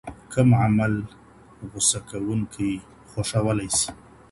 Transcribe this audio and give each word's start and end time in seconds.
کوم 0.31 0.49
عمل 0.61 0.93
غصه 1.71 1.99
کوونکی 2.09 2.71
خوښولای 3.09 3.69
سي؟ 3.79 3.89